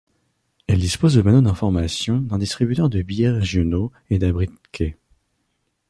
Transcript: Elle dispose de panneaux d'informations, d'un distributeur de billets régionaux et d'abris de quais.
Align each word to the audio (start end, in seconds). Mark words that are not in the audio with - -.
Elle 0.65 0.79
dispose 0.79 1.13
de 1.13 1.21
panneaux 1.21 1.41
d'informations, 1.41 2.21
d'un 2.21 2.39
distributeur 2.39 2.89
de 2.89 3.03
billets 3.03 3.29
régionaux 3.29 3.91
et 4.09 4.17
d'abris 4.17 4.47
de 4.47 4.55
quais. 4.71 4.97